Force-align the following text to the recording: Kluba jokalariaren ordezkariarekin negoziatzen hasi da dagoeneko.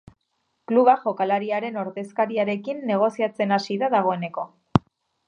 Kluba 0.69 0.93
jokalariaren 1.01 1.77
ordezkariarekin 1.81 2.81
negoziatzen 2.93 3.55
hasi 3.59 3.79
da 3.85 3.91
dagoeneko. 3.97 4.47